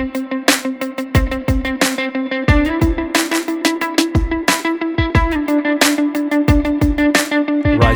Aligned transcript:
Rise 0.00 0.08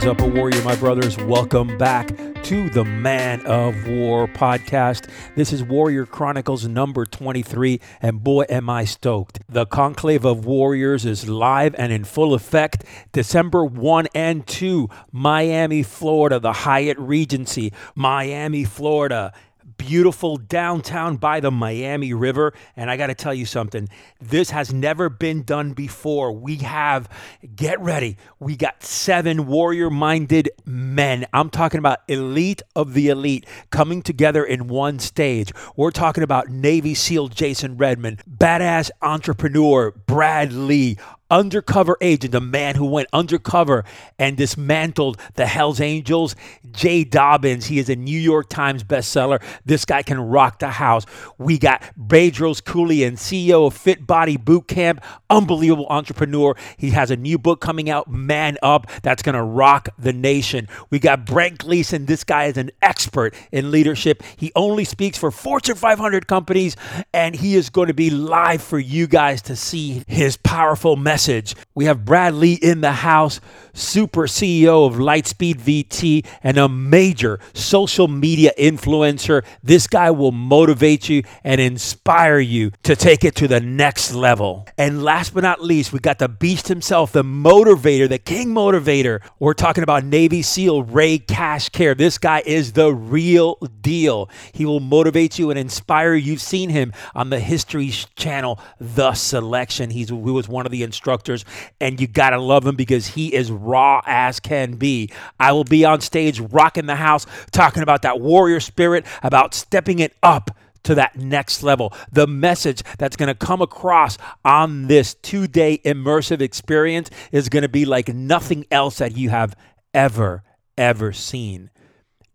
up, 0.04 0.20
a 0.20 0.28
warrior, 0.28 0.62
my 0.64 0.76
brothers. 0.76 1.16
Welcome 1.16 1.78
back 1.78 2.08
to 2.42 2.68
the 2.68 2.84
Man 2.84 3.40
of 3.46 3.88
War 3.88 4.28
podcast. 4.28 5.08
This 5.34 5.50
is 5.50 5.62
Warrior 5.62 6.04
Chronicles 6.04 6.68
number 6.68 7.06
23, 7.06 7.80
and 8.02 8.22
boy, 8.22 8.44
am 8.50 8.68
I 8.68 8.84
stoked. 8.84 9.40
The 9.48 9.64
Conclave 9.64 10.26
of 10.26 10.44
Warriors 10.44 11.06
is 11.06 11.26
live 11.26 11.74
and 11.78 11.90
in 11.90 12.04
full 12.04 12.34
effect 12.34 12.84
December 13.12 13.64
1 13.64 14.08
and 14.14 14.46
2, 14.46 14.90
Miami, 15.10 15.82
Florida, 15.82 16.38
the 16.38 16.52
Hyatt 16.52 16.98
Regency, 16.98 17.72
Miami, 17.94 18.64
Florida 18.64 19.32
beautiful 19.76 20.36
downtown 20.36 21.16
by 21.16 21.40
the 21.40 21.50
Miami 21.50 22.12
River. 22.12 22.52
And 22.76 22.90
I 22.90 22.96
got 22.96 23.08
to 23.08 23.14
tell 23.14 23.34
you 23.34 23.46
something 23.46 23.88
this 24.20 24.50
has 24.50 24.72
never 24.72 25.08
been 25.08 25.42
done 25.42 25.72
before. 25.72 26.32
We 26.32 26.56
have, 26.56 27.08
get 27.54 27.80
ready, 27.80 28.16
we 28.38 28.56
got 28.56 28.82
seven 28.82 29.46
warrior 29.46 29.90
minded 29.90 30.50
men. 30.64 31.26
I'm 31.32 31.50
talking 31.50 31.78
about 31.78 32.00
elite 32.08 32.62
of 32.74 32.94
the 32.94 33.08
elite 33.08 33.46
coming 33.70 34.02
together 34.02 34.44
in 34.44 34.68
one 34.68 34.98
stage. 34.98 35.52
We're 35.76 35.90
talking 35.90 36.22
about 36.22 36.48
Navy 36.48 36.94
SEAL 36.94 37.28
Jason 37.28 37.76
Redman, 37.76 38.18
badass 38.28 38.90
entrepreneur 39.02 39.92
Brad 39.92 40.52
Lea, 40.52 40.96
undercover 41.30 41.96
agent, 42.00 42.32
the 42.32 42.40
man 42.40 42.74
who 42.74 42.86
went 42.86 43.08
undercover 43.12 43.84
and 44.18 44.36
dismantled 44.36 45.18
the 45.34 45.46
Hells 45.46 45.80
Angels, 45.80 46.36
Jay 46.70 47.04
Dobyns. 47.04 47.64
He 47.64 47.78
is 47.78 47.88
a 47.88 47.96
New 47.96 48.18
York 48.18 48.48
Times 48.48 48.84
bestseller. 48.84 49.42
This 49.64 49.84
guy 49.84 50.02
can 50.02 50.20
rock 50.20 50.58
the 50.58 50.70
house. 50.70 51.06
We 51.38 51.58
got 51.58 51.82
Bedros 51.98 52.62
Keuilian, 52.62 53.12
CEO 53.12 53.66
of 53.66 53.74
Fit 53.74 54.06
Body 54.06 54.36
Boot 54.36 54.68
Camp, 54.68 55.02
unbelievable 55.30 55.86
entrepreneur. 55.88 56.54
He 56.76 56.90
has 56.90 57.10
a 57.10 57.16
new 57.16 57.38
book 57.38 57.60
coming 57.60 57.88
out, 57.88 58.08
Man 58.08 58.58
Up, 58.62 58.86
that's 59.02 59.22
going 59.22 59.34
to 59.34 59.42
rock 59.42 59.88
the 59.98 60.12
nation. 60.12 60.68
We 60.90 60.98
got 60.98 61.24
Brent 61.24 61.58
Gleeson. 61.58 62.06
This 62.06 62.24
guy 62.24 62.44
is 62.44 62.58
an 62.58 62.70
expert 62.82 63.34
in 63.50 63.70
leadership. 63.70 64.22
He 64.36 64.52
only 64.54 64.84
speaks 64.84 65.16
for 65.16 65.30
Fortune 65.30 65.76
500 65.76 66.26
companies, 66.26 66.76
and 67.12 67.34
he 67.34 67.54
is 67.54 67.70
going 67.70 67.88
to 67.88 67.94
be 67.94 68.10
live 68.10 68.62
for 68.62 68.78
you 68.78 69.06
guys 69.06 69.40
to 69.42 69.56
see 69.56 70.04
his 70.06 70.36
powerful 70.36 70.96
message 70.96 71.13
message. 71.14 71.54
We 71.76 71.84
have 71.84 72.04
Brad 72.04 72.34
Lea 72.34 72.54
in 72.54 72.80
the 72.80 72.90
house, 72.90 73.40
super 73.72 74.22
CEO 74.22 74.84
of 74.84 74.94
Lightspeed 74.94 75.60
VT 75.60 76.26
and 76.42 76.58
a 76.58 76.68
major 76.68 77.38
social 77.52 78.08
media 78.08 78.50
influencer. 78.58 79.44
This 79.62 79.86
guy 79.86 80.10
will 80.10 80.32
motivate 80.32 81.08
you 81.08 81.22
and 81.44 81.60
inspire 81.60 82.40
you 82.40 82.72
to 82.82 82.96
take 82.96 83.24
it 83.24 83.36
to 83.36 83.46
the 83.46 83.60
next 83.60 84.12
level. 84.12 84.66
And 84.76 85.04
last 85.04 85.34
but 85.34 85.44
not 85.44 85.62
least, 85.62 85.92
we 85.92 86.00
got 86.00 86.18
the 86.18 86.28
beast 86.28 86.66
himself, 86.66 87.12
the 87.12 87.22
motivator, 87.22 88.08
the 88.08 88.18
king 88.18 88.48
motivator. 88.48 89.20
We're 89.38 89.54
talking 89.54 89.84
about 89.84 90.04
Navy 90.04 90.42
SEAL 90.42 90.82
Ray 90.82 91.20
Cashcare. 91.20 91.96
This 91.96 92.18
guy 92.18 92.42
is 92.44 92.72
the 92.72 92.92
real 92.92 93.54
deal. 93.80 94.28
He 94.52 94.64
will 94.64 94.80
motivate 94.80 95.38
you 95.38 95.50
and 95.50 95.58
inspire 95.60 96.14
you. 96.14 96.32
You've 96.32 96.40
seen 96.40 96.70
him 96.70 96.92
on 97.14 97.30
the 97.30 97.38
History 97.38 97.90
Channel, 98.16 98.58
The 98.80 99.14
Selection. 99.14 99.90
He's, 99.90 100.08
he 100.08 100.14
was 100.14 100.48
one 100.48 100.66
of 100.66 100.72
the 100.72 100.82
instructors 100.82 101.03
instructors, 101.04 101.44
and 101.80 102.00
you 102.00 102.06
got 102.06 102.30
to 102.30 102.40
love 102.40 102.66
him 102.66 102.76
because 102.76 103.08
he 103.08 103.34
is 103.34 103.50
raw 103.50 104.00
as 104.06 104.40
can 104.40 104.76
be. 104.76 105.10
I 105.38 105.52
will 105.52 105.64
be 105.64 105.84
on 105.84 106.00
stage 106.00 106.40
rocking 106.40 106.86
the 106.86 106.96
house, 106.96 107.26
talking 107.52 107.82
about 107.82 108.02
that 108.02 108.20
warrior 108.20 108.60
spirit, 108.60 109.04
about 109.22 109.52
stepping 109.52 109.98
it 109.98 110.14
up 110.22 110.50
to 110.84 110.94
that 110.94 111.16
next 111.16 111.62
level. 111.62 111.92
The 112.10 112.26
message 112.26 112.82
that's 112.98 113.16
going 113.16 113.28
to 113.28 113.34
come 113.34 113.60
across 113.60 114.16
on 114.44 114.86
this 114.86 115.14
two 115.14 115.46
day 115.46 115.78
immersive 115.84 116.40
experience 116.40 117.10
is 117.32 117.50
going 117.50 117.62
to 117.62 117.68
be 117.68 117.84
like 117.84 118.08
nothing 118.08 118.64
else 118.70 118.98
that 118.98 119.16
you 119.16 119.28
have 119.28 119.54
ever, 119.92 120.42
ever 120.78 121.12
seen. 121.12 121.70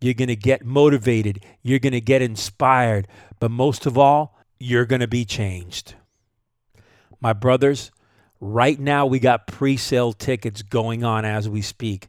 You're 0.00 0.14
going 0.14 0.28
to 0.28 0.36
get 0.36 0.64
motivated, 0.64 1.44
you're 1.62 1.80
going 1.80 1.92
to 1.92 2.00
get 2.00 2.22
inspired, 2.22 3.08
but 3.40 3.50
most 3.50 3.84
of 3.84 3.98
all, 3.98 4.38
you're 4.58 4.86
going 4.86 5.00
to 5.00 5.08
be 5.08 5.24
changed. 5.24 5.94
My 7.20 7.34
brothers, 7.34 7.90
Right 8.42 8.80
now, 8.80 9.04
we 9.04 9.18
got 9.18 9.46
pre 9.46 9.76
sale 9.76 10.14
tickets 10.14 10.62
going 10.62 11.04
on 11.04 11.26
as 11.26 11.46
we 11.46 11.60
speak. 11.60 12.06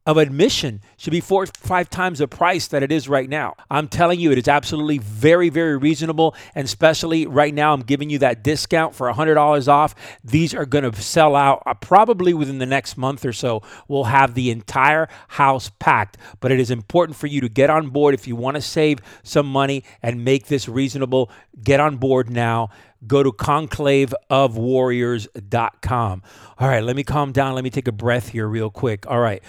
of 0.07 0.17
admission 0.17 0.81
should 0.97 1.11
be 1.11 1.21
four 1.21 1.47
five 1.47 1.91
times 1.91 2.21
the 2.21 2.29
price 2.29 2.69
that 2.69 2.83
it 2.83 2.93
is 2.93 3.09
right 3.09 3.29
now. 3.29 3.57
I'm 3.69 3.89
telling 3.89 4.21
you, 4.21 4.31
it 4.31 4.39
is 4.39 4.47
absolutely 4.47 4.99
very, 4.99 5.49
very 5.49 5.77
reasonable. 5.77 6.37
And 6.55 6.65
especially 6.65 7.27
right 7.27 7.53
now, 7.53 7.73
I'm 7.73 7.83
giving 7.83 8.09
you 8.09 8.21
that 8.21 8.45
discount 8.45 8.95
for 8.95 9.13
$100 9.13 9.69
off. 9.69 9.95
These 10.23 10.55
are 10.55 10.65
going 10.65 10.91
to 10.91 11.03
sell 11.03 11.35
out 11.35 11.63
uh, 11.67 11.75
probably 11.75 12.33
within 12.33 12.59
the 12.59 12.67
next 12.67 12.97
month 12.97 13.25
or 13.25 13.33
so. 13.33 13.63
We'll 13.89 14.05
have 14.05 14.35
the 14.35 14.51
entire 14.51 15.09
house 15.29 15.71
packed. 15.81 16.19
But 16.39 16.53
it 16.53 16.61
is 16.61 16.71
important 16.71 17.17
for 17.17 17.27
you 17.27 17.41
to 17.41 17.49
get 17.49 17.69
on 17.69 17.91
board 17.91 18.15
if 18.15 18.29
you 18.29 18.37
want 18.37 18.55
to 18.55 18.63
save 18.63 19.01
some 19.25 19.47
money 19.47 19.83
and 20.03 20.25
make 20.25 20.47
this 20.47 20.69
reasonable. 20.69 21.31
Get 21.63 21.81
on 21.81 21.97
board 21.97 22.31
now 22.31 22.71
go 23.07 23.23
to 23.23 23.31
conclaveofwarriors.com. 23.31 26.23
All 26.59 26.69
right, 26.69 26.83
let 26.83 26.97
me 26.97 27.05
calm 27.05 27.31
down. 27.31 27.55
Let 27.55 27.63
me 27.63 27.71
take 27.71 27.87
a 27.87 27.93
breath 27.93 28.31
here, 28.31 28.49
real 28.49 28.71
quick. 28.71 29.07
All 29.07 29.21
right. 29.21 29.43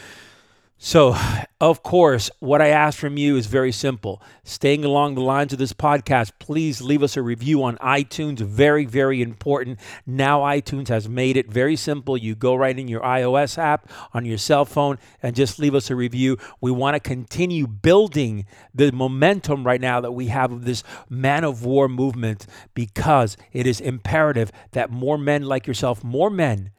So, 0.79 1.15
of 1.59 1.81
course, 1.81 2.29
what 2.39 2.61
I 2.61 2.67
ask 2.67 2.99
from 2.99 3.17
you 3.17 3.35
is 3.35 3.47
very 3.47 3.71
simple. 3.71 4.21
Staying 4.43 4.85
along 4.85 5.15
the 5.15 5.21
lines 5.21 5.51
of 5.53 5.59
this 5.59 5.73
podcast, 5.73 6.33
please 6.39 6.81
leave 6.81 7.01
us 7.01 7.17
a 7.17 7.21
review 7.21 7.63
on 7.63 7.77
iTunes. 7.77 8.39
Very, 8.39 8.85
very 8.85 9.21
important. 9.21 9.79
Now, 10.05 10.41
iTunes 10.41 10.89
has 10.89 11.09
made 11.09 11.35
it 11.35 11.51
very 11.51 11.75
simple. 11.75 12.15
You 12.15 12.35
go 12.35 12.53
right 12.55 12.77
in 12.77 12.87
your 12.87 13.01
iOS 13.01 13.57
app 13.57 13.89
on 14.13 14.25
your 14.25 14.37
cell 14.37 14.65
phone 14.65 14.99
and 15.23 15.35
just 15.35 15.57
leave 15.57 15.73
us 15.73 15.89
a 15.89 15.95
review. 15.95 16.37
We 16.61 16.71
want 16.71 16.93
to 16.93 16.99
continue 16.99 17.65
building 17.65 18.45
the 18.73 18.91
momentum 18.91 19.65
right 19.65 19.81
now 19.81 19.99
that 20.01 20.11
we 20.11 20.27
have 20.27 20.51
of 20.51 20.65
this 20.65 20.83
man 21.09 21.43
of 21.43 21.65
war 21.65 21.89
movement 21.89 22.45
because 22.75 23.35
it 23.51 23.65
is 23.65 23.79
imperative 23.79 24.51
that 24.73 24.91
more 24.91 25.17
men 25.17 25.41
like 25.43 25.65
yourself, 25.65 26.03
more 26.03 26.29
men, 26.29 26.71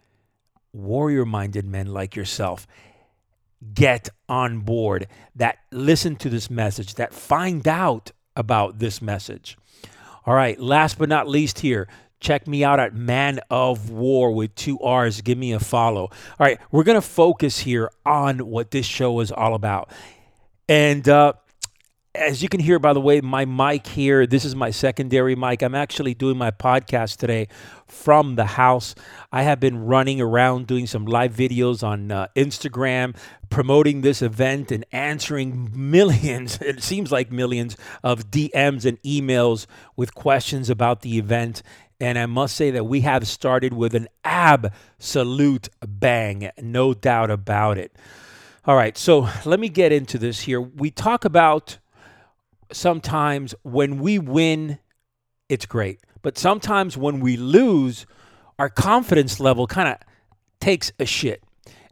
warrior 0.73 1.25
minded 1.25 1.65
men 1.65 1.89
like 1.89 2.15
yourself, 2.15 2.67
get 3.75 4.09
on 4.29 4.61
board, 4.61 5.07
that 5.37 5.59
listen 5.73 6.17
to 6.17 6.29
this 6.29 6.51
message, 6.51 6.95
that 6.95 7.13
find 7.13 7.67
out 7.67 8.13
about 8.37 8.79
this 8.79 9.03
message. 9.03 9.57
All 10.27 10.35
right, 10.35 10.59
last 10.61 10.99
but 10.99 11.09
not 11.09 11.29
least 11.29 11.61
here, 11.61 11.89
Check 12.21 12.49
me 12.49 12.65
out 12.65 12.81
at 12.81 12.95
Man 12.95 13.39
of 13.49 13.91
War 13.91 14.33
with 14.33 14.55
two 14.57 14.81
R's. 14.81 15.21
Give 15.21 15.39
me 15.39 15.53
a 15.53 15.61
follow. 15.61 16.03
All 16.03 16.11
right, 16.41 16.59
we're 16.73 16.83
going 16.83 16.97
to 16.97 17.01
focus 17.01 17.61
here 17.61 17.91
on 18.05 18.39
what 18.39 18.73
this 18.73 18.87
show 18.87 19.21
is 19.21 19.31
all 19.31 19.55
about. 19.55 19.91
And 20.69 21.09
uh, 21.09 21.35
as 22.19 22.43
you 22.43 22.49
can 22.49 22.61
hear, 22.61 22.79
by 22.79 22.93
the 22.93 23.01
way, 23.01 23.21
my 23.21 23.45
mic 23.45 23.87
here, 23.87 24.27
this 24.27 24.45
is 24.45 24.55
my 24.55 24.71
secondary 24.71 25.37
mic. 25.37 25.63
I'm 25.63 25.75
actually 25.75 26.15
doing 26.15 26.37
my 26.37 26.51
podcast 26.51 27.17
today 27.17 27.49
from 27.87 28.35
the 28.35 28.45
house. 28.45 28.95
I 29.33 29.43
have 29.45 29.61
been 29.61 29.87
running 29.87 30.21
around 30.21 30.67
doing 30.67 30.87
some 30.87 31.07
live 31.07 31.33
videos 31.33 31.87
on 31.87 32.11
uh, 32.11 32.27
Instagram, 32.37 33.17
promoting 33.51 34.01
this 34.01 34.21
event 34.21 34.73
and 34.73 34.85
answering 34.93 35.71
millions, 35.73 36.59
it 36.61 36.83
seems 36.83 37.13
like 37.13 37.31
millions, 37.31 37.77
of 38.03 38.31
DMs 38.31 38.85
and 38.85 39.01
emails 39.03 39.67
with 39.97 40.15
questions 40.15 40.69
about 40.69 41.03
the 41.03 41.19
event. 41.19 41.63
And 42.01 42.19
I 42.19 42.27
must 42.27 42.57
say 42.57 42.71
that 42.73 42.85
we 42.85 43.01
have 43.03 43.27
started 43.27 43.73
with 43.73 43.95
an 43.95 44.09
absolute 44.25 45.69
bang, 45.87 46.51
no 46.61 46.95
doubt 46.95 47.31
about 47.31 47.79
it. 47.79 47.93
All 48.65 48.77
right, 48.77 48.99
so 48.99 49.29
let 49.45 49.59
me 49.59 49.69
get 49.69 49.93
into 49.93 50.19
this 50.19 50.41
here. 50.41 50.61
We 50.61 50.91
talk 50.91 51.25
about 51.25 51.79
sometimes 52.73 53.55
when 53.63 53.99
we 53.99 54.19
win, 54.19 54.79
it's 55.49 55.67
great. 55.67 56.01
But 56.23 56.39
sometimes 56.39 56.97
when 56.97 57.21
we 57.21 57.37
lose, 57.37 58.07
our 58.59 58.69
confidence 58.69 59.41
level 59.41 59.67
kind 59.67 59.89
of 59.89 59.97
takes 60.61 60.93
a 60.99 61.07
shit. 61.07 61.43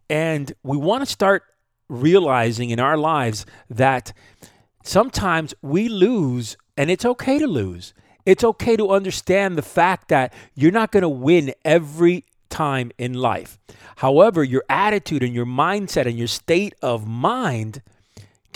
And 0.09 0.53
we 0.63 0.77
want 0.77 1.05
to 1.05 1.11
start 1.11 1.45
realizing 1.89 2.71
in 2.71 2.81
our 2.81 2.97
lives 2.97 3.47
that 3.71 4.13
sometimes 4.83 5.55
we 5.63 5.89
lose 5.89 6.57
and 6.77 6.91
it's 6.91 7.05
okay 7.05 7.39
to 7.39 7.47
lose. 7.47 7.95
It's 8.25 8.43
okay 8.43 8.77
to 8.77 8.91
understand 8.91 9.57
the 9.57 9.63
fact 9.63 10.09
that 10.09 10.33
you're 10.55 10.73
not 10.73 10.91
going 10.91 11.03
to 11.03 11.09
win 11.09 11.55
every 11.65 12.25
time 12.51 12.91
in 12.99 13.15
life. 13.15 13.59
However, 13.97 14.43
your 14.43 14.65
attitude 14.69 15.23
and 15.23 15.33
your 15.33 15.47
mindset 15.47 16.07
and 16.07 16.19
your 16.19 16.27
state 16.27 16.75
of 16.83 17.07
mind 17.07 17.83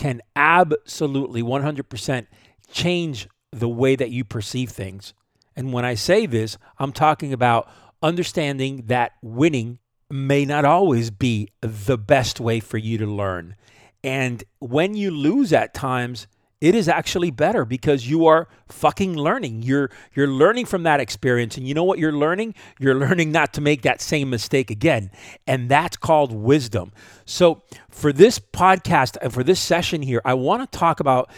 can 0.01 0.19
absolutely 0.35 1.43
100% 1.43 2.25
change 2.71 3.27
the 3.51 3.69
way 3.69 3.95
that 3.95 4.09
you 4.09 4.23
perceive 4.23 4.71
things. 4.71 5.13
And 5.55 5.71
when 5.71 5.85
I 5.85 5.93
say 5.93 6.25
this, 6.25 6.57
I'm 6.79 6.91
talking 6.91 7.33
about 7.33 7.69
understanding 8.01 8.85
that 8.87 9.11
winning 9.21 9.77
may 10.09 10.43
not 10.43 10.65
always 10.65 11.11
be 11.11 11.49
the 11.61 11.99
best 11.99 12.39
way 12.39 12.59
for 12.59 12.79
you 12.79 12.97
to 12.97 13.05
learn. 13.05 13.55
And 14.03 14.43
when 14.57 14.95
you 14.95 15.11
lose 15.11 15.53
at 15.53 15.75
times, 15.75 16.25
it 16.61 16.75
is 16.75 16.87
actually 16.87 17.31
better 17.31 17.65
because 17.65 18.07
you 18.07 18.27
are 18.27 18.47
fucking 18.69 19.17
learning. 19.17 19.63
You're 19.63 19.89
you're 20.13 20.27
learning 20.27 20.67
from 20.67 20.83
that 20.83 20.99
experience 20.99 21.57
and 21.57 21.67
you 21.67 21.73
know 21.73 21.83
what 21.83 21.97
you're 21.97 22.11
learning? 22.13 22.53
You're 22.79 22.95
learning 22.95 23.31
not 23.31 23.53
to 23.53 23.61
make 23.61 23.81
that 23.81 23.99
same 23.99 24.29
mistake 24.29 24.69
again. 24.69 25.09
And 25.47 25.67
that's 25.69 25.97
called 25.97 26.31
wisdom. 26.31 26.93
So, 27.25 27.63
for 27.89 28.13
this 28.13 28.37
podcast 28.37 29.17
and 29.21 29.33
for 29.33 29.43
this 29.43 29.59
session 29.59 30.03
here, 30.03 30.21
I 30.23 30.35
want 30.35 30.71
to 30.71 30.77
talk 30.77 30.99
about 30.99 31.31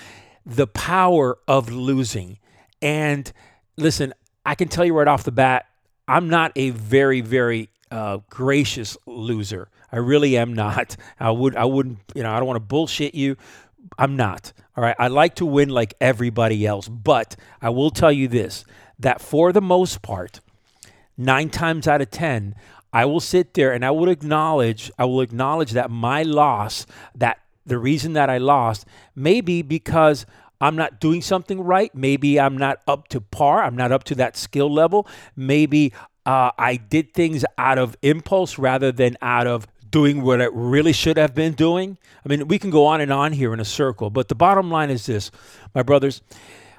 the 0.46 0.68
power 0.68 1.38
of 1.48 1.72
losing. 1.72 2.38
And 2.81 3.31
listen, 3.78 4.14
I 4.46 4.56
can 4.56 4.68
tell 4.68 4.84
you 4.84 4.94
right 4.94 5.08
off 5.08 5.24
the 5.24 5.31
bat, 5.31 5.68
I'm 6.06 6.28
not 6.28 6.52
a 6.58 6.72
very 6.72 7.22
very 7.22 7.69
uh, 7.92 8.18
gracious 8.30 8.98
loser. 9.06 9.69
I 9.90 9.98
really 9.98 10.36
am 10.38 10.54
not. 10.54 10.98
I 11.19 11.31
would 11.31 11.56
I 11.56 11.64
wouldn't 11.64 12.00
you 12.14 12.24
know 12.24 12.31
I 12.34 12.40
don't 12.40 12.48
want 12.48 12.58
to 12.58 12.68
bullshit 12.68 13.16
you, 13.16 13.38
I'm 13.98 14.16
not. 14.16 14.54
All 14.75 14.84
right. 14.84 14.95
I 14.98 15.07
like 15.07 15.36
to 15.36 15.45
win 15.45 15.69
like 15.69 15.94
everybody 16.01 16.66
else, 16.66 16.88
but 16.88 17.36
I 17.62 17.69
will 17.69 17.92
tell 17.92 18.12
you 18.12 18.28
this 18.28 18.66
that 19.00 19.22
for 19.22 19.51
the 19.51 19.62
most 19.62 20.01
part, 20.01 20.40
nine 21.18 21.50
times 21.50 21.88
out 21.88 22.01
of 22.01 22.12
10, 22.12 22.56
I 22.92 23.06
will 23.06 23.19
sit 23.19 23.54
there 23.54 23.74
and 23.74 23.84
I 23.84 23.92
will 23.92 24.10
acknowledge, 24.10 24.92
I 24.98 25.06
will 25.06 25.22
acknowledge 25.22 25.72
that 25.72 25.90
my 25.90 26.24
loss, 26.24 26.86
that 27.16 27.40
the 27.66 27.78
reason 27.78 28.13
that 28.13 28.30
I 28.30 28.38
lost 28.38 28.86
may 29.16 29.42
be 29.42 29.62
because 29.62 30.25
I'm 30.62 30.75
not 30.75 31.00
doing 31.00 31.22
something 31.22 31.62
right. 31.62 31.94
Maybe 31.94 32.40
I'm 32.40 32.57
not 32.57 32.80
up 32.88 33.07
to 33.10 33.19
par. 33.19 33.63
I'm 33.63 33.75
not 33.75 33.92
up 33.92 34.04
to 34.06 34.16
that 34.16 34.38
skill 34.38 34.72
level. 34.72 35.07
Maybe 35.36 35.92
uh, 36.25 36.51
I 36.57 36.78
did 36.78 37.13
things 37.13 37.44
out 37.57 37.78
of 37.78 37.98
impulse 38.01 38.57
rather 38.57 38.92
than 38.92 39.18
out 39.22 39.48
of 39.48 39.68
doing 39.94 40.24
what 40.24 40.42
it 40.42 40.51
really 40.54 40.92
should 40.92 41.18
have 41.18 41.36
been 41.36 41.54
doing. 41.54 42.00
I 42.25 42.28
mean, 42.28 42.48
we 42.48 42.57
can 42.57 42.72
go 42.72 42.88
on 42.88 43.00
and 43.00 43.13
on 43.13 43.31
here 43.31 43.54
in 43.54 43.60
a 43.60 43.66
circle, 43.66 44.10
but 44.10 44.28
the 44.28 44.36
bottom 44.36 44.72
line 44.72 44.90
is 44.90 45.06
this, 45.06 45.30
my 45.75 45.84
brothers, 45.84 46.24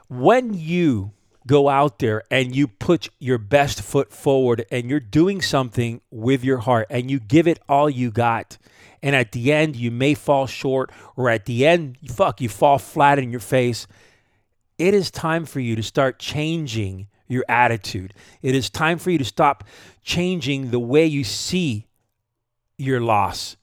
when 0.09 0.53
you 0.53 1.13
go 1.47 1.69
out 1.69 2.01
there 2.01 2.25
and 2.29 2.57
you 2.57 2.67
put 2.67 3.09
your 3.21 3.39
best 3.39 3.81
foot 3.83 4.13
forward 4.13 4.67
and 4.73 4.91
you're 4.91 4.99
doing 4.99 5.41
something 5.41 6.01
with 6.11 6.43
your 6.43 6.59
heart 6.59 6.89
and 6.91 7.09
you 7.09 7.21
give 7.21 7.47
it 7.47 7.61
all 7.69 7.89
you 7.89 8.11
got, 8.11 8.59
and 9.01 9.15
at 9.15 9.31
the 9.31 9.53
end 9.53 9.77
you 9.77 9.93
may 9.93 10.15
fall 10.15 10.49
short, 10.49 10.91
or 11.15 11.31
at 11.31 11.47
the 11.47 11.65
end, 11.65 11.97
fuck, 12.09 12.41
you 12.41 12.49
fall 12.49 12.79
flat 12.79 13.21
in 13.21 13.31
your 13.31 13.39
face, 13.39 13.87
it 14.77 14.93
is 14.93 15.09
time 15.13 15.47
for 15.47 15.61
you 15.61 15.77
to 15.77 15.85
start 15.85 16.19
changing 16.19 17.07
your 17.29 17.45
attitude. 17.49 18.13
It 18.43 18.57
is 18.57 18.69
time 18.71 18.99
for 18.99 19.13
you 19.13 19.19
to 19.19 19.25
stop 19.25 19.63
changing 20.03 20.73
the 20.73 20.81
way 20.81 21.07
you 21.07 21.23
see 21.23 21.87
your 22.77 23.01
loss. 23.01 23.57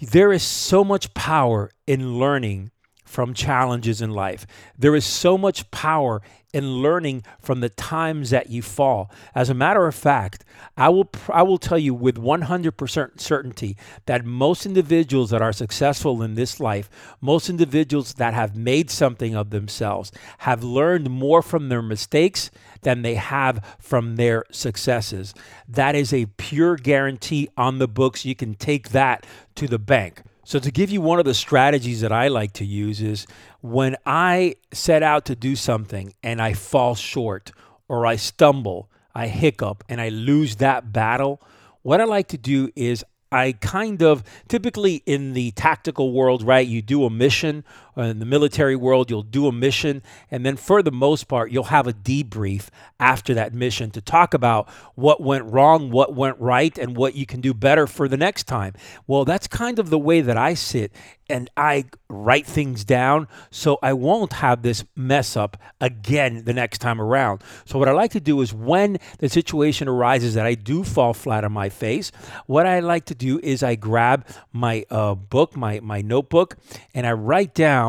There 0.00 0.32
is 0.32 0.42
so 0.42 0.84
much 0.84 1.14
power 1.14 1.70
in 1.86 2.18
learning 2.18 2.70
from 3.14 3.32
challenges 3.32 4.02
in 4.02 4.10
life. 4.10 4.44
There 4.76 4.96
is 4.96 5.04
so 5.04 5.38
much 5.38 5.70
power 5.70 6.20
in 6.52 6.82
learning 6.82 7.22
from 7.40 7.60
the 7.60 7.68
times 7.68 8.30
that 8.30 8.50
you 8.50 8.60
fall. 8.60 9.08
As 9.36 9.48
a 9.48 9.54
matter 9.54 9.86
of 9.86 9.94
fact, 9.94 10.44
I 10.76 10.88
will 10.88 11.08
I 11.28 11.44
will 11.44 11.58
tell 11.58 11.78
you 11.78 11.94
with 11.94 12.16
100% 12.16 13.20
certainty 13.20 13.76
that 14.06 14.24
most 14.24 14.66
individuals 14.66 15.30
that 15.30 15.42
are 15.42 15.52
successful 15.52 16.22
in 16.22 16.34
this 16.34 16.58
life, 16.58 16.90
most 17.20 17.48
individuals 17.48 18.14
that 18.14 18.34
have 18.34 18.56
made 18.56 18.90
something 18.90 19.36
of 19.36 19.50
themselves 19.50 20.10
have 20.38 20.64
learned 20.64 21.08
more 21.08 21.40
from 21.40 21.68
their 21.68 21.82
mistakes 21.82 22.50
than 22.82 23.02
they 23.02 23.14
have 23.14 23.76
from 23.78 24.16
their 24.16 24.44
successes. 24.50 25.34
That 25.68 25.94
is 25.94 26.12
a 26.12 26.26
pure 26.36 26.76
guarantee 26.76 27.48
on 27.56 27.78
the 27.78 27.88
books. 27.88 28.24
You 28.24 28.34
can 28.34 28.54
take 28.54 28.88
that 28.90 29.24
to 29.54 29.68
the 29.68 29.78
bank. 29.78 30.22
So, 30.44 30.58
to 30.58 30.70
give 30.70 30.90
you 30.90 31.00
one 31.00 31.18
of 31.18 31.24
the 31.24 31.34
strategies 31.34 32.02
that 32.02 32.12
I 32.12 32.28
like 32.28 32.52
to 32.54 32.64
use 32.64 33.00
is 33.00 33.26
when 33.62 33.96
I 34.04 34.56
set 34.72 35.02
out 35.02 35.24
to 35.26 35.34
do 35.34 35.56
something 35.56 36.12
and 36.22 36.40
I 36.40 36.52
fall 36.52 36.94
short 36.94 37.50
or 37.88 38.06
I 38.06 38.16
stumble, 38.16 38.90
I 39.14 39.28
hiccup, 39.28 39.84
and 39.88 40.00
I 40.00 40.10
lose 40.10 40.56
that 40.56 40.92
battle, 40.92 41.40
what 41.82 42.00
I 42.00 42.04
like 42.04 42.28
to 42.28 42.38
do 42.38 42.70
is 42.76 43.04
I 43.32 43.52
kind 43.52 44.02
of 44.02 44.22
typically 44.48 45.02
in 45.06 45.32
the 45.32 45.50
tactical 45.52 46.12
world, 46.12 46.42
right? 46.42 46.66
You 46.66 46.82
do 46.82 47.04
a 47.04 47.10
mission, 47.10 47.64
in 47.96 48.18
the 48.18 48.26
military 48.26 48.76
world, 48.76 49.10
you'll 49.10 49.22
do 49.22 49.46
a 49.46 49.52
mission, 49.52 50.02
and 50.30 50.44
then 50.44 50.56
for 50.56 50.82
the 50.82 50.90
most 50.90 51.24
part, 51.28 51.50
you'll 51.50 51.64
have 51.64 51.86
a 51.86 51.92
debrief 51.92 52.68
after 52.98 53.34
that 53.34 53.54
mission 53.54 53.90
to 53.90 54.00
talk 54.00 54.34
about 54.34 54.68
what 54.94 55.20
went 55.20 55.44
wrong, 55.44 55.90
what 55.90 56.14
went 56.14 56.38
right, 56.40 56.76
and 56.78 56.96
what 56.96 57.14
you 57.14 57.26
can 57.26 57.40
do 57.40 57.54
better 57.54 57.86
for 57.86 58.08
the 58.08 58.16
next 58.16 58.44
time. 58.44 58.74
Well, 59.06 59.24
that's 59.24 59.46
kind 59.46 59.78
of 59.78 59.90
the 59.90 59.98
way 59.98 60.20
that 60.20 60.36
I 60.36 60.54
sit 60.54 60.92
and 61.28 61.48
I 61.56 61.86
write 62.08 62.46
things 62.46 62.84
down 62.84 63.28
so 63.50 63.78
I 63.82 63.94
won't 63.94 64.34
have 64.34 64.62
this 64.62 64.84
mess 64.94 65.36
up 65.36 65.56
again 65.80 66.44
the 66.44 66.52
next 66.52 66.78
time 66.78 67.00
around. 67.00 67.42
So, 67.64 67.78
what 67.78 67.88
I 67.88 67.92
like 67.92 68.10
to 68.12 68.20
do 68.20 68.40
is 68.42 68.52
when 68.52 68.98
the 69.18 69.28
situation 69.28 69.88
arises 69.88 70.34
that 70.34 70.46
I 70.46 70.54
do 70.54 70.84
fall 70.84 71.14
flat 71.14 71.44
on 71.44 71.52
my 71.52 71.68
face, 71.68 72.12
what 72.46 72.66
I 72.66 72.80
like 72.80 73.06
to 73.06 73.14
do 73.14 73.40
is 73.42 73.62
I 73.62 73.74
grab 73.74 74.26
my 74.52 74.84
uh, 74.90 75.14
book, 75.14 75.56
my, 75.56 75.80
my 75.80 76.02
notebook, 76.02 76.56
and 76.94 77.06
I 77.06 77.12
write 77.12 77.54
down 77.54 77.83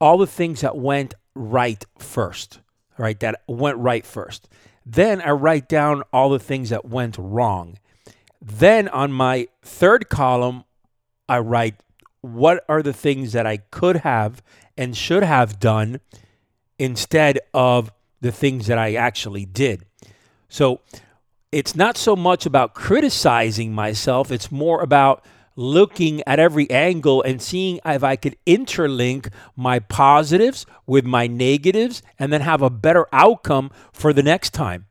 all 0.00 0.18
the 0.18 0.26
things 0.26 0.60
that 0.60 0.76
went 0.76 1.14
right 1.34 1.84
first, 1.98 2.60
right? 2.98 3.18
That 3.20 3.42
went 3.46 3.78
right 3.78 4.04
first. 4.04 4.48
Then 4.86 5.20
I 5.22 5.30
write 5.30 5.68
down 5.68 6.02
all 6.12 6.30
the 6.30 6.38
things 6.38 6.70
that 6.70 6.84
went 6.84 7.16
wrong. 7.18 7.78
Then 8.40 8.88
on 8.88 9.12
my 9.12 9.48
third 9.62 10.08
column, 10.08 10.64
I 11.28 11.38
write 11.38 11.76
what 12.20 12.64
are 12.68 12.82
the 12.82 12.92
things 12.92 13.32
that 13.32 13.46
I 13.46 13.58
could 13.58 13.98
have 13.98 14.42
and 14.76 14.96
should 14.96 15.22
have 15.22 15.58
done 15.58 16.00
instead 16.78 17.38
of 17.52 17.92
the 18.20 18.32
things 18.32 18.66
that 18.66 18.78
I 18.78 18.94
actually 18.94 19.44
did. 19.44 19.84
So 20.48 20.80
it's 21.52 21.76
not 21.76 21.96
so 21.96 22.16
much 22.16 22.46
about 22.46 22.74
criticizing 22.74 23.72
myself, 23.72 24.30
it's 24.30 24.50
more 24.50 24.80
about 24.82 25.24
looking 25.56 26.22
at 26.26 26.38
every 26.38 26.70
angle 26.70 27.22
and 27.22 27.40
seeing 27.40 27.80
if 27.84 28.02
I 28.02 28.16
could 28.16 28.36
interlink 28.46 29.30
my 29.56 29.78
positives 29.78 30.66
with 30.86 31.04
my 31.04 31.26
negatives 31.26 32.02
and 32.18 32.32
then 32.32 32.40
have 32.40 32.62
a 32.62 32.70
better 32.70 33.06
outcome 33.12 33.70
for 33.92 34.12
the 34.12 34.22
next 34.22 34.50
time. 34.50 34.86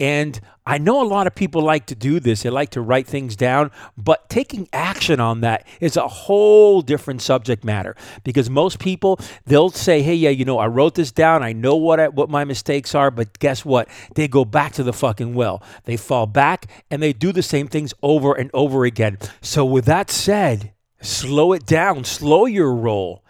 And 0.00 0.40
I 0.66 0.78
know 0.78 1.02
a 1.02 1.06
lot 1.06 1.26
of 1.26 1.34
people 1.34 1.62
like 1.62 1.86
to 1.86 1.94
do 1.94 2.18
this. 2.18 2.42
They 2.42 2.50
like 2.50 2.70
to 2.70 2.80
write 2.80 3.06
things 3.06 3.36
down, 3.36 3.70
but 3.96 4.28
taking 4.28 4.68
action 4.72 5.20
on 5.20 5.40
that 5.42 5.66
is 5.80 5.96
a 5.96 6.08
whole 6.08 6.82
different 6.82 7.22
subject 7.22 7.64
matter 7.64 7.94
because 8.24 8.50
most 8.50 8.78
people 8.80 9.20
they'll 9.46 9.70
say, 9.70 10.02
"Hey, 10.02 10.14
yeah, 10.14 10.30
you 10.30 10.44
know, 10.44 10.58
I 10.58 10.66
wrote 10.66 10.94
this 10.94 11.12
down. 11.12 11.42
I 11.42 11.52
know 11.52 11.76
what 11.76 12.00
I, 12.00 12.08
what 12.08 12.28
my 12.28 12.44
mistakes 12.44 12.94
are, 12.94 13.10
but 13.10 13.38
guess 13.38 13.64
what? 13.64 13.88
They 14.14 14.26
go 14.26 14.44
back 14.44 14.72
to 14.74 14.82
the 14.82 14.92
fucking 14.92 15.34
well. 15.34 15.62
They 15.84 15.96
fall 15.96 16.26
back 16.26 16.66
and 16.90 17.02
they 17.02 17.12
do 17.12 17.30
the 17.30 17.42
same 17.42 17.68
things 17.68 17.94
over 18.02 18.32
and 18.34 18.50
over 18.52 18.84
again." 18.84 19.18
So 19.42 19.64
with 19.64 19.84
that 19.84 20.10
said, 20.10 20.72
slow 21.00 21.52
it 21.52 21.66
down, 21.66 22.04
slow 22.04 22.46
your 22.46 22.74
roll. 22.74 23.22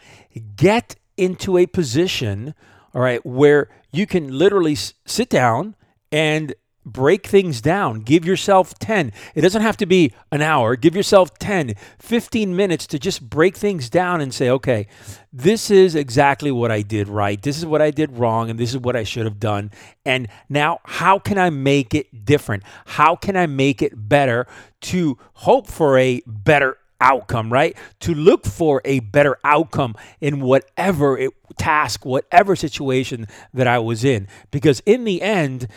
Get 0.57 0.97
into 1.17 1.59
a 1.59 1.67
position, 1.67 2.55
all 2.95 3.03
right, 3.03 3.25
where 3.27 3.69
you 3.93 4.07
can 4.07 4.37
literally 4.37 4.77
sit 4.77 5.29
down 5.29 5.75
and 6.15 6.55
break 6.87 7.27
things 7.27 7.61
down. 7.61 8.01
Give 8.01 8.25
yourself 8.25 8.79
10. 8.79 9.13
It 9.35 9.41
doesn't 9.41 9.63
have 9.63 9.77
to 9.79 9.87
be 9.87 10.13
an 10.31 10.43
hour. 10.43 10.77
Give 10.77 10.95
yourself 10.95 11.37
10, 11.41 11.75
15 11.99 12.55
minutes 12.55 12.87
to 12.89 13.01
just 13.01 13.29
break 13.29 13.57
things 13.57 13.91
down 13.91 14.21
and 14.21 14.33
say, 14.33 14.49
okay, 14.49 14.87
this 15.33 15.73
is 15.73 15.97
exactly 15.97 16.53
what 16.53 16.71
I 16.71 16.83
did 16.83 17.09
right. 17.09 17.43
This 17.43 17.59
is 17.59 17.67
what 17.67 17.83
I 17.83 17.91
did 17.91 18.17
wrong. 18.17 18.49
And 18.49 18.61
this 18.61 18.71
is 18.71 18.79
what 18.79 18.95
I 18.95 19.03
should 19.03 19.25
have 19.25 19.41
done. 19.41 19.73
And 20.05 20.29
now, 20.49 20.79
how 20.85 21.19
can 21.19 21.37
I 21.37 21.51
make 21.51 21.95
it 21.95 22.25
different? 22.25 22.63
How 22.85 23.17
can 23.17 23.37
I 23.37 23.47
make 23.47 23.83
it 23.83 23.93
better 23.97 24.47
to 24.83 25.19
hope 25.33 25.67
for 25.67 25.99
a 25.99 26.23
better 26.29 26.77
outcome, 27.01 27.53
right? 27.53 27.77
To 28.01 28.15
look 28.15 28.47
for 28.47 28.81
a 28.85 29.01
better 29.01 29.37
outcome 29.43 29.97
in 30.21 30.41
whatever 30.41 31.19
it, 31.19 31.33
task, 31.57 32.05
whatever 32.05 32.57
situation 32.57 33.27
that 33.53 33.67
I 33.67 33.79
was 33.79 34.05
in. 34.05 34.29
Because 34.51 34.81
in 34.87 35.05
the 35.05 35.23
end, 35.23 35.69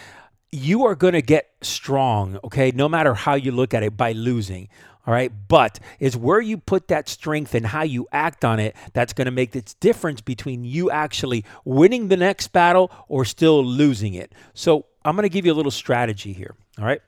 you 0.58 0.86
are 0.86 0.96
going 0.96 1.14
to 1.14 1.22
get 1.22 1.50
strong, 1.62 2.40
okay, 2.44 2.72
no 2.74 2.90
matter 2.90 3.14
how 3.14 3.36
you 3.36 3.52
look 3.52 3.74
at 3.74 3.84
it 3.84 3.96
by 3.96 4.12
losing. 4.12 4.70
All 5.06 5.14
right. 5.14 5.32
But 5.48 5.80
it's 6.00 6.18
where 6.18 6.42
you 6.42 6.58
put 6.58 6.90
that 6.90 7.08
strength 7.08 7.56
and 7.56 7.66
how 7.66 7.84
you 7.84 8.08
act 8.12 8.44
on 8.44 8.60
it 8.60 8.76
that's 8.92 9.14
going 9.14 9.26
to 9.26 9.32
make 9.32 9.54
the 9.54 9.64
difference 9.80 10.20
between 10.20 10.66
you 10.66 10.92
actually 10.92 11.46
winning 11.64 12.10
the 12.10 12.18
next 12.18 12.50
battle 12.50 12.92
or 13.08 13.24
still 13.24 13.64
losing 13.64 14.16
it. 14.16 14.34
So 14.54 14.86
I'm 15.06 15.16
going 15.16 15.24
to 15.24 15.30
give 15.30 15.46
you 15.46 15.54
a 15.54 15.56
little 15.56 15.72
strategy 15.72 16.34
here. 16.34 16.56
All 16.78 16.86
right. 16.86 17.02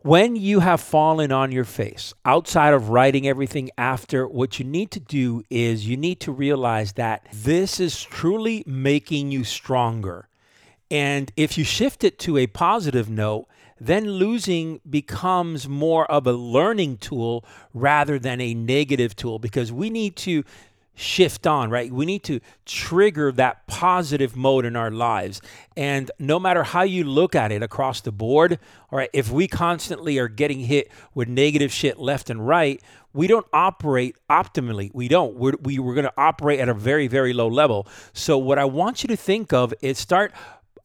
When 0.00 0.36
you 0.36 0.60
have 0.60 0.80
fallen 0.80 1.32
on 1.32 1.52
your 1.52 1.64
face, 1.64 2.14
outside 2.24 2.72
of 2.72 2.88
writing 2.88 3.28
everything 3.28 3.68
after, 3.76 4.26
what 4.26 4.58
you 4.58 4.64
need 4.64 4.90
to 4.92 5.00
do 5.00 5.42
is 5.50 5.86
you 5.86 5.96
need 5.96 6.20
to 6.20 6.32
realize 6.32 6.94
that 6.94 7.26
this 7.32 7.80
is 7.80 8.02
truly 8.02 8.62
making 8.64 9.30
you 9.30 9.44
stronger. 9.44 10.27
And 10.90 11.32
if 11.36 11.58
you 11.58 11.64
shift 11.64 12.04
it 12.04 12.18
to 12.20 12.38
a 12.38 12.46
positive 12.46 13.08
note, 13.08 13.46
then 13.80 14.10
losing 14.10 14.80
becomes 14.88 15.68
more 15.68 16.10
of 16.10 16.26
a 16.26 16.32
learning 16.32 16.96
tool 16.98 17.44
rather 17.72 18.18
than 18.18 18.40
a 18.40 18.54
negative 18.54 19.14
tool 19.14 19.38
because 19.38 19.70
we 19.70 19.90
need 19.90 20.16
to 20.16 20.44
shift 20.98 21.46
on, 21.46 21.70
right? 21.70 21.92
We 21.92 22.04
need 22.04 22.24
to 22.24 22.40
trigger 22.66 23.30
that 23.32 23.66
positive 23.68 24.34
mode 24.34 24.64
in 24.64 24.74
our 24.74 24.90
lives. 24.90 25.40
And 25.76 26.10
no 26.18 26.40
matter 26.40 26.64
how 26.64 26.82
you 26.82 27.04
look 27.04 27.36
at 27.36 27.52
it 27.52 27.62
across 27.62 28.00
the 28.00 28.10
board, 28.10 28.58
all 28.90 28.98
right, 28.98 29.10
if 29.12 29.30
we 29.30 29.46
constantly 29.46 30.18
are 30.18 30.26
getting 30.26 30.60
hit 30.60 30.90
with 31.14 31.28
negative 31.28 31.72
shit 31.72 32.00
left 32.00 32.30
and 32.30 32.46
right, 32.46 32.82
we 33.12 33.28
don't 33.28 33.46
operate 33.52 34.16
optimally. 34.28 34.90
We 34.92 35.06
don't. 35.06 35.36
We're, 35.36 35.54
we, 35.62 35.78
we're 35.78 35.94
going 35.94 36.04
to 36.04 36.12
operate 36.16 36.58
at 36.58 36.68
a 36.68 36.74
very, 36.74 37.06
very 37.06 37.32
low 37.32 37.48
level. 37.48 37.86
So, 38.12 38.36
what 38.36 38.58
I 38.58 38.64
want 38.64 39.02
you 39.02 39.08
to 39.08 39.16
think 39.16 39.52
of 39.52 39.72
is 39.80 39.98
start 39.98 40.32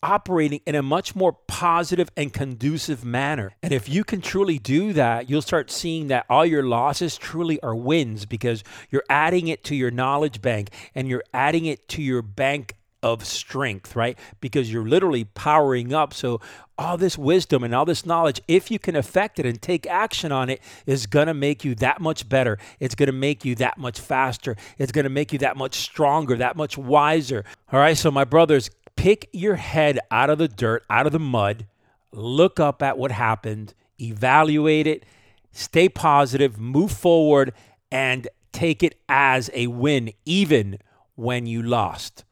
operating 0.04 0.60
in 0.68 0.76
a 0.76 0.84
much 0.84 1.16
more 1.16 1.34
positive 1.48 2.10
and 2.16 2.32
conducive 2.34 3.04
manner. 3.04 3.56
And 3.64 3.72
if 3.74 3.88
you 3.88 4.04
can 4.04 4.22
truly 4.22 4.60
do 4.60 4.94
that, 4.94 5.30
you'll 5.30 5.42
start 5.42 5.72
seeing 5.72 6.08
that 6.10 6.26
all 6.30 6.46
your 6.46 6.64
losses 6.64 7.18
truly 7.18 7.60
are 7.62 7.74
wins 7.74 8.26
because 8.26 8.64
you're 8.92 9.06
adding 9.10 9.48
it 9.48 9.64
to 9.66 9.76
your 9.76 9.90
knowledge 9.90 10.42
bank 10.42 10.70
and 10.94 11.08
you're 11.08 11.24
adding 11.34 11.66
it 11.66 11.88
to 11.90 12.02
your 12.02 12.22
bank 12.22 12.76
of 13.04 13.26
strength, 13.26 13.96
right? 13.96 14.18
Because 14.40 14.72
you're 14.72 14.88
literally 14.88 15.26
powering 15.26 15.94
up. 15.94 16.14
So, 16.14 16.40
all 16.76 16.98
this 16.98 17.18
wisdom 17.18 17.64
and 17.64 17.76
all 17.76 17.86
this 17.86 18.06
knowledge, 18.06 18.42
if 18.48 18.72
you 18.72 18.80
can 18.80 18.96
affect 18.96 19.38
it 19.38 19.46
and 19.46 19.62
take 19.62 19.86
action 19.86 20.32
on 20.32 20.50
it, 20.50 20.60
is 20.88 21.06
going 21.06 21.28
to 21.28 21.34
make 21.34 21.64
you 21.64 21.76
that 21.76 22.02
much 22.02 22.28
better. 22.28 22.58
It's 22.80 22.96
going 22.96 23.08
to 23.08 23.14
make 23.14 23.46
you 23.46 23.54
that 23.56 23.78
much 23.78 24.00
faster. 24.00 24.56
It's 24.80 24.92
going 24.92 25.04
to 25.04 25.10
make 25.10 25.34
you 25.34 25.40
that 25.40 25.56
much 25.56 25.76
stronger, 25.76 26.36
that 26.38 26.56
much 26.56 26.78
wiser. 26.78 27.44
All 27.72 27.80
right. 27.80 27.98
So, 27.98 28.10
my 28.10 28.24
brothers, 28.24 28.72
pick 28.96 29.30
your 29.32 29.56
head 29.56 30.00
out 30.12 30.30
of 30.30 30.38
the 30.38 30.48
dirt, 30.48 30.84
out 30.90 31.06
of 31.06 31.12
the 31.12 31.20
mud, 31.20 31.68
look 32.12 32.60
up 32.60 32.82
at 32.82 32.98
what 32.98 33.12
happened, 33.12 33.74
evaluate 34.00 34.88
it, 34.88 35.06
stay 35.52 35.90
positive, 35.90 36.60
move 36.60 36.92
forward, 36.92 37.54
and 37.92 38.28
take 38.52 38.84
it 38.84 38.96
as 39.10 39.50
a 39.54 39.68
win, 39.68 40.12
even 40.26 40.78
when 41.16 41.46
you 41.46 41.62
lost. 41.62 42.24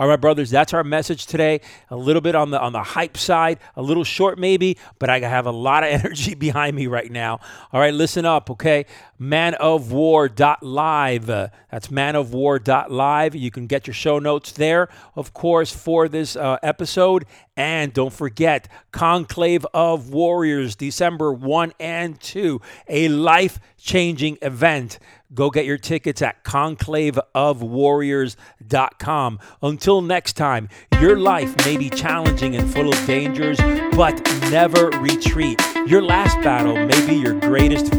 All 0.00 0.08
right, 0.08 0.18
brothers, 0.18 0.48
that's 0.48 0.72
our 0.72 0.82
message 0.82 1.26
today. 1.26 1.60
A 1.90 1.96
little 1.96 2.22
bit 2.22 2.34
on 2.34 2.50
the 2.50 2.58
on 2.58 2.72
the 2.72 2.82
hype 2.82 3.18
side, 3.18 3.58
a 3.76 3.82
little 3.82 4.02
short 4.02 4.38
maybe, 4.38 4.78
but 4.98 5.10
I 5.10 5.18
have 5.18 5.44
a 5.44 5.50
lot 5.50 5.84
of 5.84 5.90
energy 6.04 6.34
behind 6.34 6.74
me 6.74 6.86
right 6.86 7.10
now. 7.12 7.40
All 7.70 7.80
right, 7.80 7.92
listen 7.92 8.24
up, 8.24 8.50
okay? 8.50 8.86
manofwar.live. 9.20 11.26
That's 11.26 11.88
manofwar.live. 11.88 13.34
You 13.34 13.50
can 13.50 13.66
get 13.66 13.86
your 13.86 13.94
show 13.94 14.18
notes 14.18 14.52
there, 14.52 14.88
of 15.14 15.34
course, 15.34 15.70
for 15.72 16.08
this 16.08 16.36
uh, 16.36 16.58
episode. 16.62 17.26
And 17.56 17.92
don't 17.92 18.12
forget, 18.12 18.68
Conclave 18.90 19.66
of 19.74 20.10
Warriors, 20.10 20.76
December 20.76 21.32
1 21.32 21.72
and 21.78 22.18
2, 22.20 22.60
a 22.88 23.08
life 23.08 23.58
changing 23.76 24.38
event. 24.40 24.98
Go 25.32 25.48
get 25.50 25.64
your 25.64 25.78
tickets 25.78 26.22
at 26.22 26.42
conclaveofwarriors.com. 26.42 29.38
Until 29.62 30.00
next 30.00 30.32
time, 30.32 30.68
your 31.00 31.16
life 31.18 31.54
may 31.64 31.76
be 31.76 31.88
challenging 31.90 32.56
and 32.56 32.68
full 32.72 32.88
of 32.88 33.06
dangers, 33.06 33.58
but 33.94 34.20
never 34.50 34.88
retreat. 34.98 35.62
Your 35.86 36.02
last 36.02 36.34
battle 36.42 36.74
may 36.74 37.06
be 37.06 37.14
your 37.14 37.38
greatest 37.38 37.92